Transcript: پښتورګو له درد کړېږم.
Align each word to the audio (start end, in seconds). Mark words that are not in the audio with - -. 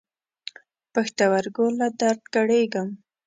پښتورګو 0.93 1.65
له 1.79 1.87
درد 1.99 2.21
کړېږم. 2.35 2.89